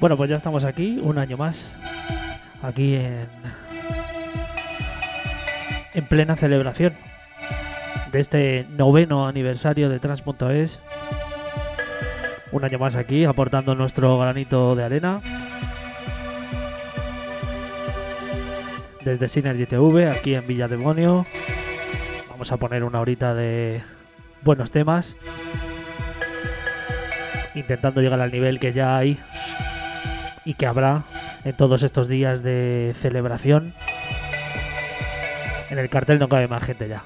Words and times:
Bueno, 0.00 0.16
pues 0.16 0.30
ya 0.30 0.36
estamos 0.36 0.62
aquí, 0.64 1.00
un 1.02 1.18
año 1.18 1.36
más, 1.36 1.74
aquí 2.62 2.94
en, 2.94 3.26
en 5.92 6.04
plena 6.06 6.36
celebración 6.36 6.94
de 8.12 8.20
este 8.20 8.66
noveno 8.76 9.26
aniversario 9.26 9.88
de 9.88 9.98
Trans.es. 9.98 10.78
Un 12.52 12.64
año 12.64 12.78
más 12.78 12.96
aquí, 12.96 13.24
aportando 13.24 13.74
nuestro 13.74 14.18
granito 14.18 14.74
de 14.74 14.84
arena. 14.84 15.20
Desde 19.04 19.28
Synergy 19.28 19.66
TV, 19.66 20.08
aquí 20.08 20.34
en 20.34 20.46
Villa 20.46 20.68
Demonio. 20.68 21.26
Vamos 22.38 22.52
a 22.52 22.56
poner 22.56 22.84
una 22.84 23.00
horita 23.00 23.34
de 23.34 23.82
buenos 24.42 24.70
temas. 24.70 25.16
Intentando 27.56 28.00
llegar 28.00 28.20
al 28.20 28.30
nivel 28.30 28.60
que 28.60 28.72
ya 28.72 28.96
hay 28.96 29.18
y 30.44 30.54
que 30.54 30.64
habrá 30.64 31.02
en 31.44 31.56
todos 31.56 31.82
estos 31.82 32.06
días 32.06 32.44
de 32.44 32.94
celebración. 33.00 33.74
En 35.68 35.78
el 35.78 35.88
cartel 35.88 36.20
no 36.20 36.28
cabe 36.28 36.46
más 36.46 36.62
gente 36.62 36.86
ya. 36.86 37.02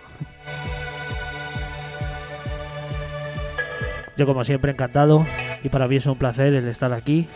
Yo 4.18 4.26
como 4.26 4.44
siempre 4.44 4.72
encantado 4.72 5.24
y 5.64 5.70
para 5.70 5.88
mí 5.88 5.96
es 5.96 6.04
un 6.04 6.18
placer 6.18 6.52
el 6.52 6.68
estar 6.68 6.92
aquí 6.92 7.26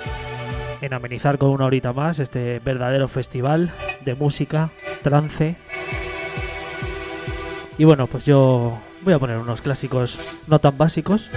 en 0.82 0.92
amenizar 0.92 1.38
con 1.38 1.48
una 1.48 1.65
horita 1.65 1.95
más 1.95 2.18
este 2.18 2.59
verdadero 2.59 3.09
festival 3.09 3.70
de 4.04 4.15
música, 4.15 4.68
trance. 5.02 5.56
Y 7.78 7.84
bueno, 7.84 8.06
pues 8.06 8.24
yo 8.24 8.78
voy 9.02 9.12
a 9.12 9.18
poner 9.18 9.36
unos 9.36 9.60
clásicos 9.60 10.40
no 10.46 10.59
tan 10.59 10.78
básicos, 10.78 11.30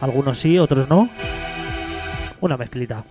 algunos 0.00 0.38
sí, 0.38 0.58
otros 0.58 0.88
no. 0.88 1.08
Una 2.40 2.56
mezclita. 2.56 3.04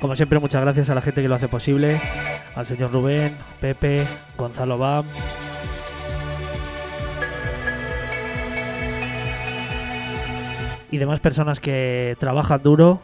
Como 0.00 0.14
siempre, 0.14 0.38
muchas 0.38 0.62
gracias 0.62 0.88
a 0.90 0.94
la 0.94 1.02
gente 1.02 1.20
que 1.20 1.28
lo 1.28 1.34
hace 1.34 1.48
posible, 1.48 2.00
al 2.54 2.66
señor 2.66 2.92
Rubén, 2.92 3.36
Pepe, 3.60 4.06
Gonzalo 4.38 4.78
Bam. 4.78 5.04
Y 10.92 10.98
demás 10.98 11.20
personas 11.20 11.60
que 11.60 12.16
trabajan 12.18 12.62
duro 12.62 13.00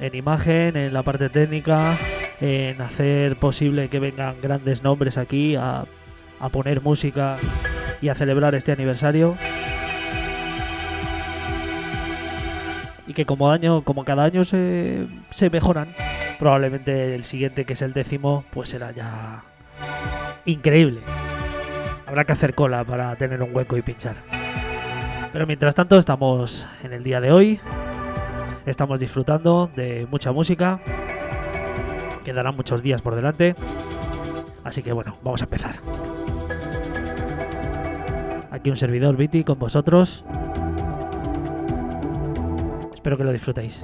en 0.00 0.14
imagen, 0.14 0.76
en 0.76 0.94
la 0.94 1.02
parte 1.02 1.28
técnica, 1.28 1.96
en 2.40 2.80
hacer 2.80 3.36
posible 3.36 3.88
que 3.88 3.98
vengan 3.98 4.36
grandes 4.42 4.82
nombres 4.82 5.18
aquí 5.18 5.56
a, 5.56 5.84
a 6.40 6.48
poner 6.48 6.80
música 6.80 7.36
y 8.00 8.08
a 8.08 8.14
celebrar 8.14 8.54
este 8.54 8.72
aniversario. 8.72 9.36
y 13.10 13.12
que 13.12 13.26
como 13.26 13.50
año, 13.50 13.82
como 13.82 14.04
cada 14.04 14.22
año 14.22 14.44
se, 14.44 15.08
se 15.30 15.50
mejoran, 15.50 15.88
probablemente 16.38 17.16
el 17.16 17.24
siguiente, 17.24 17.64
que 17.64 17.72
es 17.72 17.82
el 17.82 17.92
décimo, 17.92 18.44
pues 18.50 18.68
será 18.68 18.92
ya 18.92 19.42
increíble. 20.44 21.00
Habrá 22.06 22.24
que 22.24 22.34
hacer 22.34 22.54
cola 22.54 22.84
para 22.84 23.16
tener 23.16 23.42
un 23.42 23.52
hueco 23.52 23.76
y 23.76 23.82
pinchar. 23.82 24.14
Pero 25.32 25.44
mientras 25.44 25.74
tanto 25.74 25.98
estamos 25.98 26.68
en 26.84 26.92
el 26.92 27.02
día 27.02 27.20
de 27.20 27.32
hoy, 27.32 27.60
estamos 28.64 29.00
disfrutando 29.00 29.68
de 29.74 30.06
mucha 30.08 30.30
música, 30.30 30.78
quedarán 32.24 32.56
muchos 32.56 32.82
días 32.82 33.02
por 33.02 33.14
delante, 33.14 33.54
así 34.64 34.82
que 34.82 34.92
bueno, 34.92 35.14
vamos 35.22 35.40
a 35.40 35.44
empezar. 35.44 35.76
Aquí 38.50 38.70
un 38.70 38.76
servidor 38.76 39.16
Viti 39.16 39.44
con 39.44 39.58
vosotros. 39.58 40.24
Espero 42.92 43.16
que 43.16 43.24
lo 43.24 43.32
disfrutéis. 43.32 43.82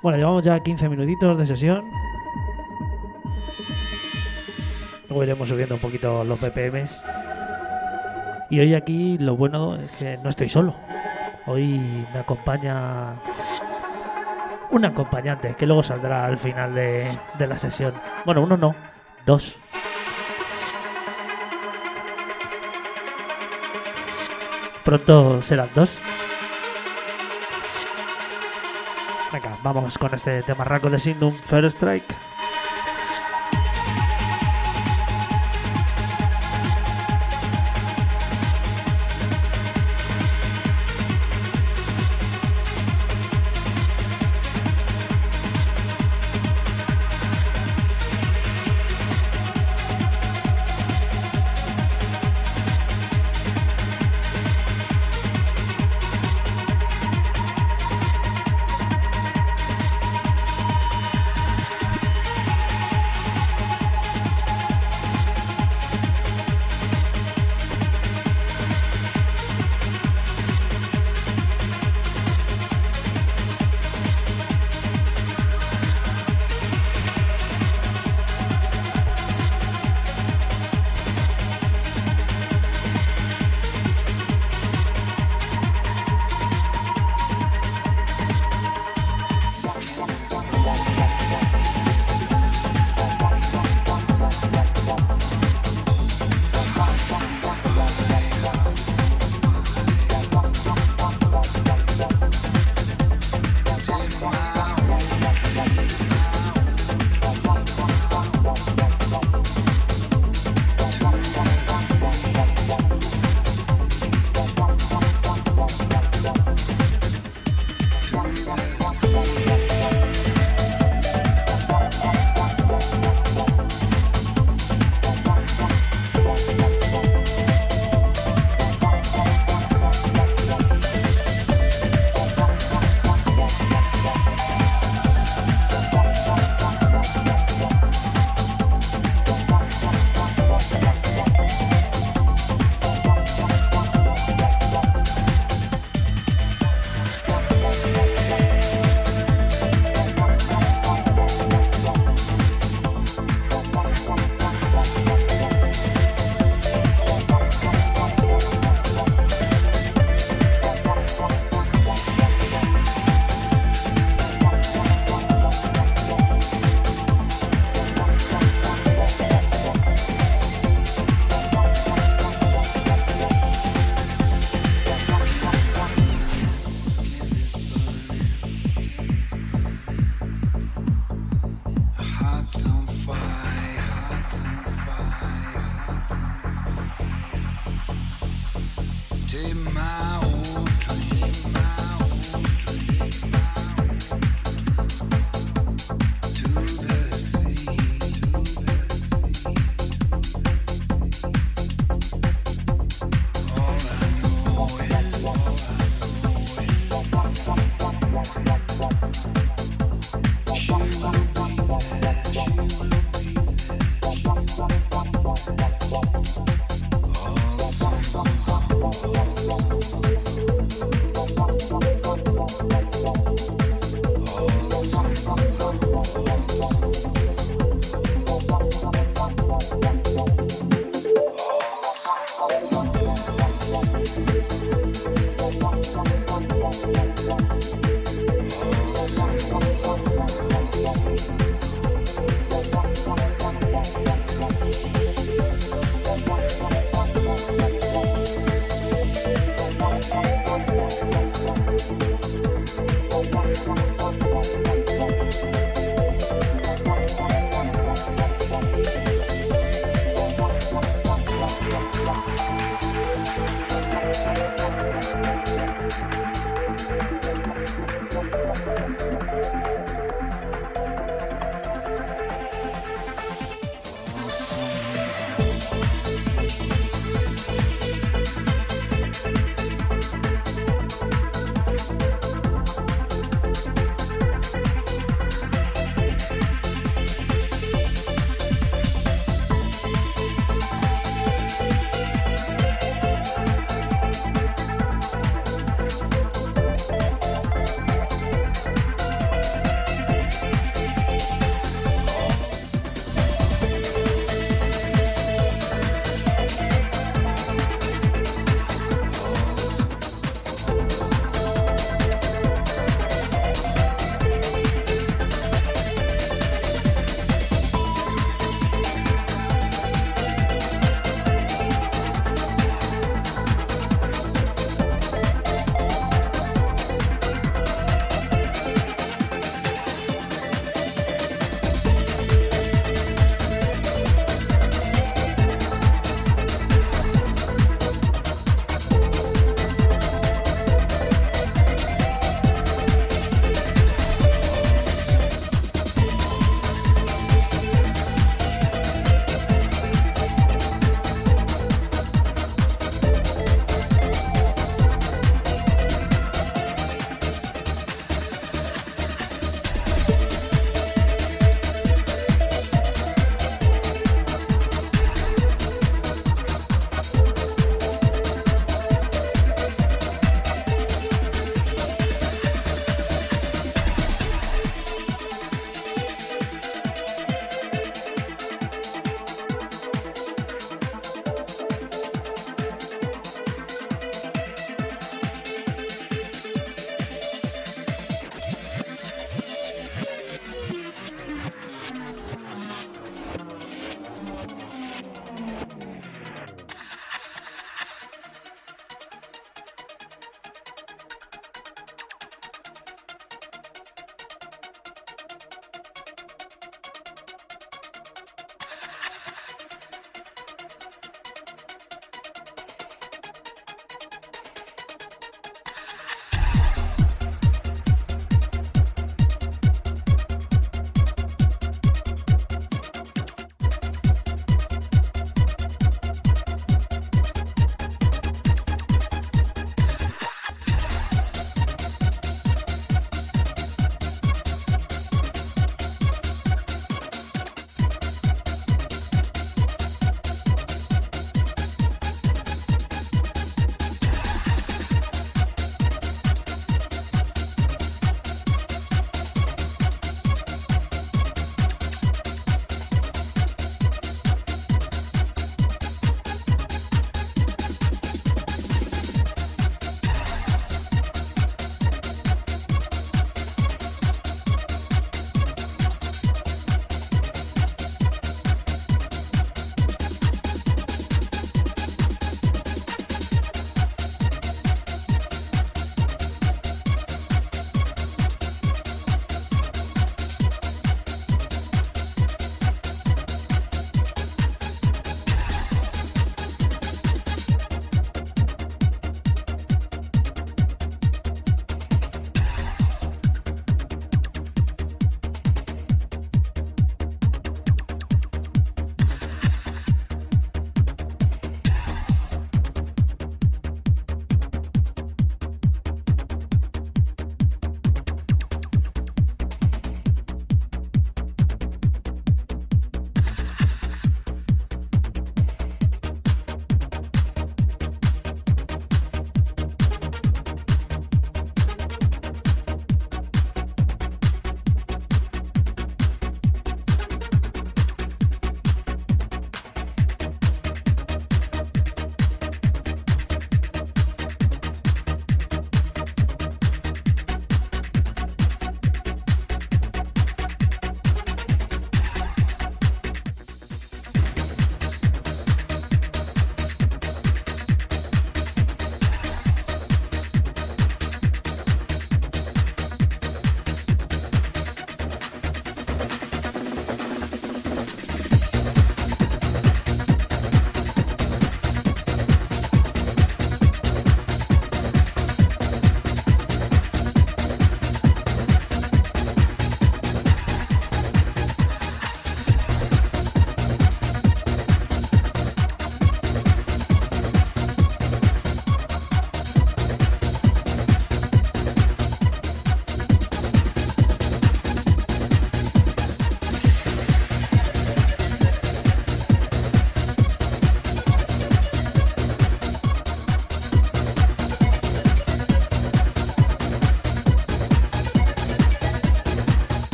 Bueno, 0.00 0.16
llevamos 0.16 0.44
ya 0.44 0.60
15 0.60 0.88
minutitos 0.88 1.36
de 1.36 1.46
sesión. 1.46 1.90
Luego 5.08 5.24
iremos 5.24 5.48
subiendo 5.48 5.74
un 5.74 5.80
poquito 5.80 6.22
los 6.22 6.40
BPMs. 6.40 7.02
Y 8.50 8.60
hoy 8.60 8.74
aquí 8.74 9.18
lo 9.18 9.36
bueno 9.36 9.76
es 9.76 9.90
que 9.92 10.16
no 10.18 10.30
estoy 10.30 10.48
solo. 10.48 10.74
Hoy 11.46 12.06
me 12.12 12.20
acompaña 12.20 13.14
un 14.70 14.84
acompañante 14.84 15.54
que 15.56 15.66
luego 15.66 15.82
saldrá 15.82 16.26
al 16.26 16.38
final 16.38 16.74
de, 16.74 17.10
de 17.38 17.46
la 17.46 17.58
sesión. 17.58 17.94
Bueno, 18.24 18.42
uno 18.42 18.56
no, 18.56 18.74
dos. 19.26 19.54
Pronto 24.84 25.42
serán 25.42 25.68
dos. 25.74 25.96
Vamos 29.62 29.98
con 29.98 30.14
este 30.14 30.42
tema 30.42 30.64
raco 30.64 30.88
de 30.88 30.98
Sindum 30.98 31.32
Fair 31.32 31.64
Strike. 31.66 32.37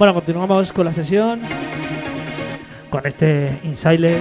Bueno, 0.00 0.14
continuamos 0.14 0.72
con 0.72 0.86
la 0.86 0.94
sesión. 0.94 1.40
Con 2.88 3.06
este 3.06 3.58
Insider. 3.64 4.18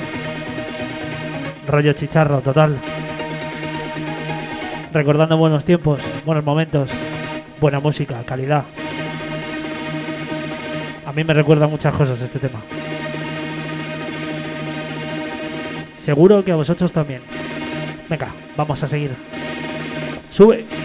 Rollo 1.69 1.93
chicharro 1.93 2.41
total. 2.41 2.75
Recordando 4.91 5.37
buenos 5.37 5.63
tiempos, 5.63 6.01
buenos 6.25 6.43
momentos, 6.43 6.89
buena 7.61 7.79
música, 7.79 8.21
calidad. 8.25 8.65
A 11.05 11.13
mí 11.13 11.23
me 11.23 11.33
recuerda 11.33 11.65
muchas 11.65 11.93
cosas 11.93 12.19
este 12.19 12.39
tema. 12.39 12.59
Seguro 15.97 16.43
que 16.43 16.51
a 16.51 16.57
vosotros 16.57 16.91
también. 16.91 17.21
Venga, 18.09 18.27
vamos 18.57 18.83
a 18.83 18.87
seguir. 18.89 19.11
Sube. 20.29 20.78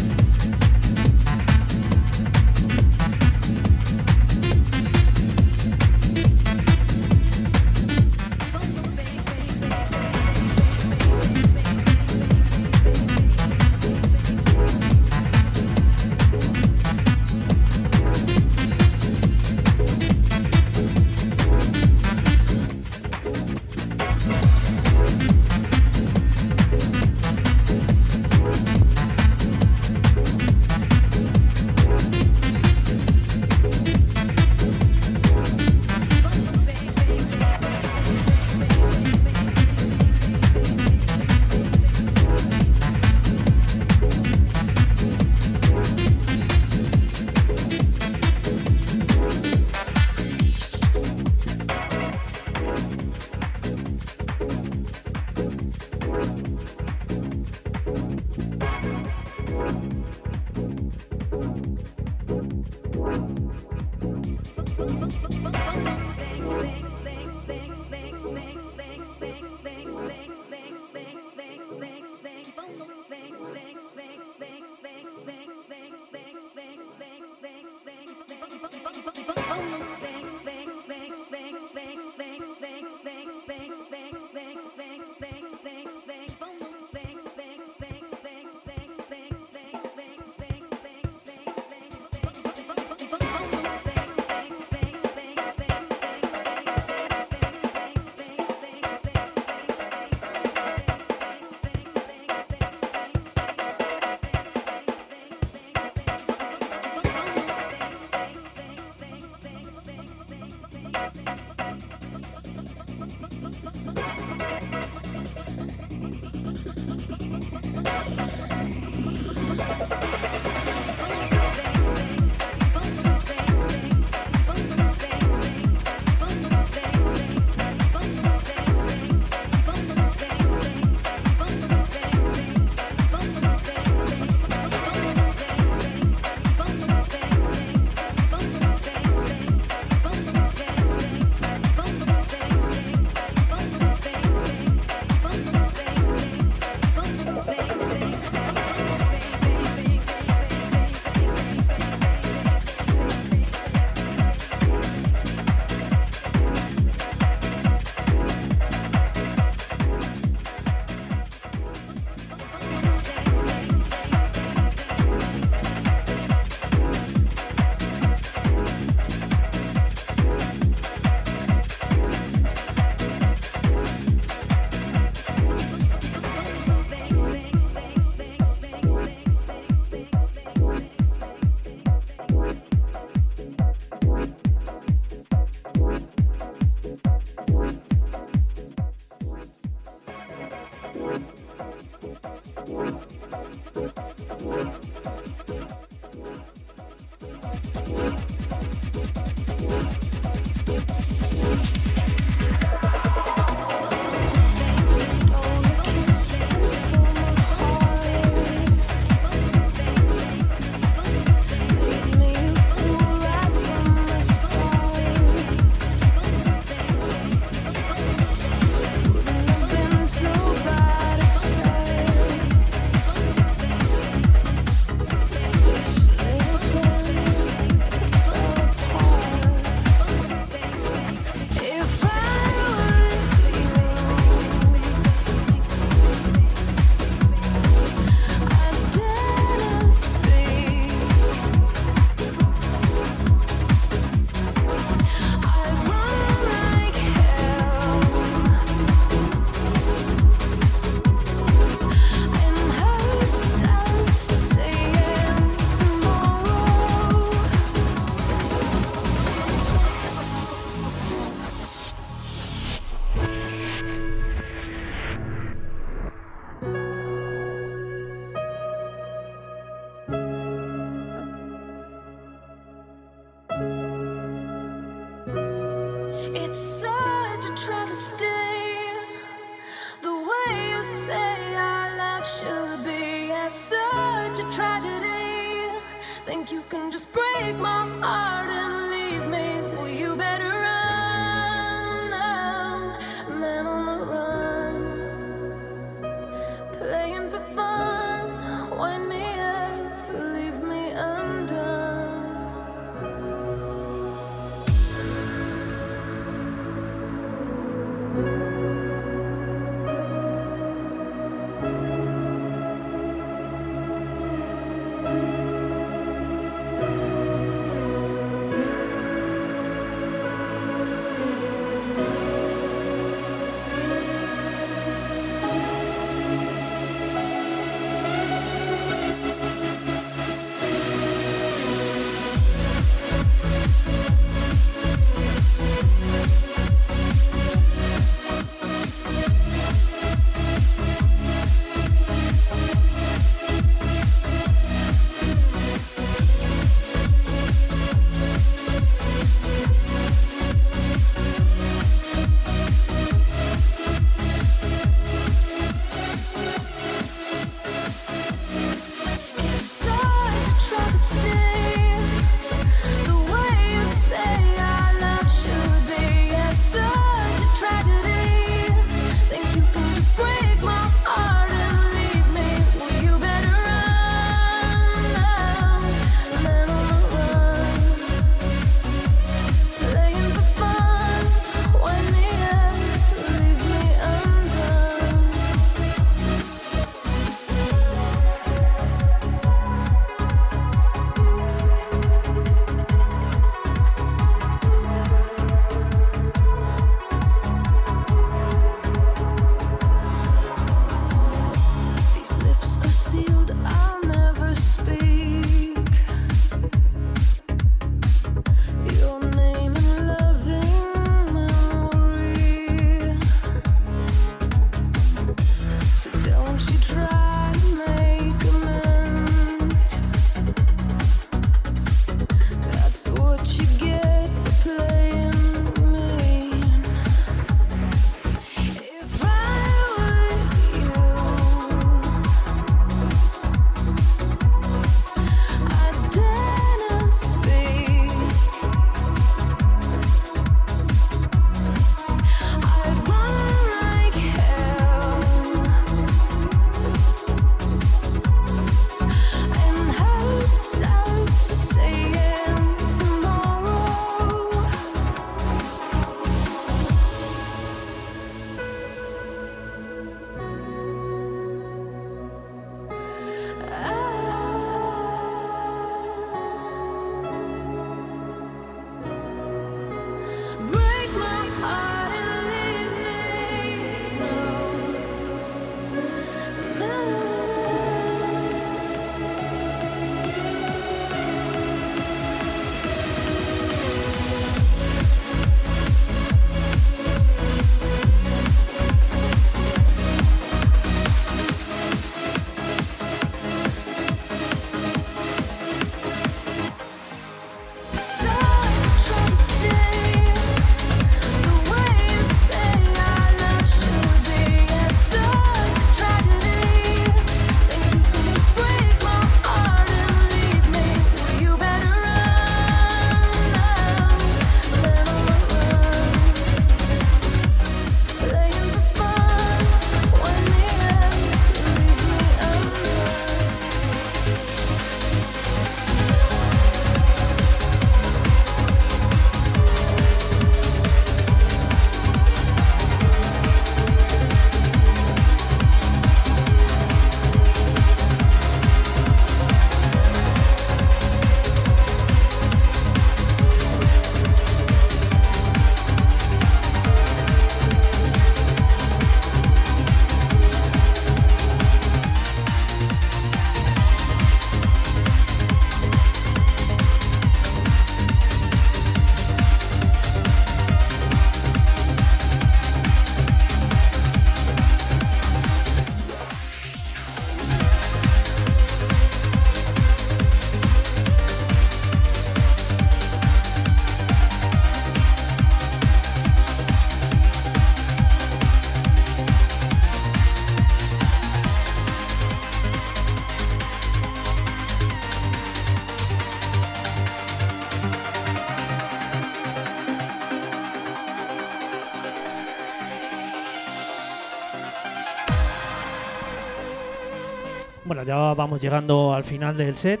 Vamos 598.38 598.62
llegando 598.62 599.12
al 599.12 599.24
final 599.24 599.56
del 599.56 599.76
set. 599.76 600.00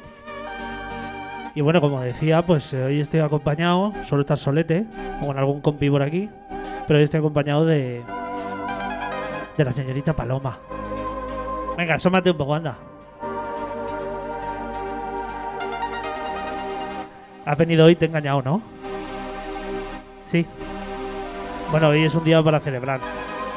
Y 1.54 1.60
bueno, 1.60 1.80
como 1.80 2.00
decía, 2.00 2.40
pues 2.42 2.72
eh, 2.72 2.84
hoy 2.84 3.00
estoy 3.00 3.20
acompañado, 3.20 3.92
solo 4.04 4.22
estar 4.22 4.38
solete, 4.38 4.86
o 5.20 5.26
con 5.26 5.36
algún 5.36 5.60
compi 5.60 5.90
por 5.90 6.02
aquí, 6.02 6.30
pero 6.86 6.98
hoy 6.98 7.04
estoy 7.04 7.18
acompañado 7.18 7.66
de. 7.66 8.00
de 9.56 9.64
la 9.64 9.72
señorita 9.72 10.14
Paloma. 10.14 10.58
Venga, 11.76 11.96
asómate 11.96 12.30
un 12.30 12.36
poco, 12.38 12.54
anda. 12.54 12.78
Has 17.44 17.58
venido 17.58 17.86
hoy, 17.86 17.96
te 17.96 18.04
he 18.04 18.08
engañado, 18.08 18.42
¿no? 18.42 18.62
Sí. 20.26 20.46
Bueno, 21.72 21.88
hoy 21.88 22.04
es 22.04 22.14
un 22.14 22.22
día 22.22 22.42
para 22.42 22.60
celebrar. 22.60 23.00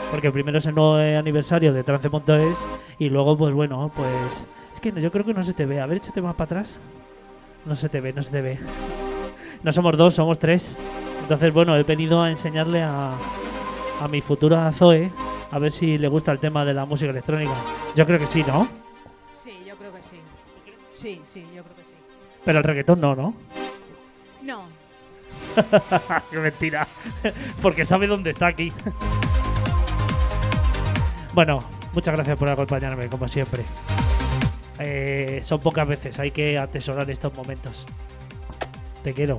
Porque 0.10 0.32
primero 0.32 0.58
es 0.58 0.66
el 0.66 0.76
nuevo 0.76 0.96
aniversario 0.96 1.72
de 1.72 1.84
Trance.es 1.84 2.58
y 2.98 3.10
luego, 3.10 3.38
pues 3.38 3.54
bueno, 3.54 3.92
pues... 3.96 4.46
Que 4.82 4.92
no- 4.92 5.00
yo 5.00 5.12
creo 5.12 5.26
que 5.26 5.34
no 5.34 5.44
se 5.44 5.54
te 5.54 5.66
ve. 5.66 5.80
A 5.82 5.86
ver, 5.86 5.98
échate 5.98 6.22
más 6.22 6.36
para 6.36 6.46
atrás. 6.62 6.78
No 7.66 7.76
se 7.76 7.90
te 7.90 8.02
ve, 8.02 8.14
no 8.14 8.24
se 8.24 8.32
te 8.32 8.42
ve. 8.42 8.60
No 9.64 9.72
somos 9.72 9.96
dos, 9.98 10.16
somos 10.16 10.40
tres. 10.40 10.78
Entonces, 11.22 11.54
bueno, 11.54 11.76
he 11.78 11.84
venido 11.84 12.22
a 12.22 12.30
enseñarle 12.30 12.82
a, 12.82 13.14
a 14.02 14.08
mi 14.08 14.22
futura 14.22 14.72
Zoe 14.72 15.12
a 15.52 15.60
ver 15.60 15.72
si 15.72 15.98
le 15.98 16.08
gusta 16.08 16.32
el 16.32 16.40
tema 16.40 16.66
de 16.66 16.74
la 16.74 16.86
música 16.86 17.12
electrónica. 17.12 17.54
Yo 17.96 18.06
creo 18.06 18.18
que 18.18 18.26
sí, 18.28 18.44
¿no? 18.48 18.68
Sí, 19.36 19.52
yo 19.68 19.76
creo 19.76 19.92
que 19.94 20.02
sí. 20.02 20.16
Sí, 20.94 21.22
sí, 21.26 21.42
yo 21.56 21.64
creo 21.64 21.76
que 21.76 21.84
sí. 21.84 21.94
Pero 22.44 22.58
el 22.60 22.64
reggaetón 22.64 23.00
no, 23.02 23.16
¿no? 23.16 23.34
No, 24.42 24.64
Qué 26.32 26.38
mentira. 26.38 26.88
Porque 27.62 27.86
sabe 27.86 28.08
dónde 28.08 28.32
está 28.32 28.48
aquí. 28.48 28.72
bueno, 31.34 31.60
muchas 31.94 32.16
gracias 32.16 32.38
por 32.38 32.50
acompañarme, 32.50 33.08
como 33.08 33.28
siempre. 33.28 33.64
Eh, 34.84 35.42
son 35.44 35.60
pocas 35.60 35.88
veces, 35.88 36.20
hay 36.20 36.32
que 36.32 36.58
atesorar 36.58 37.10
estos 37.10 37.34
momentos. 37.36 37.86
Te 39.04 39.14
quiero. 39.14 39.38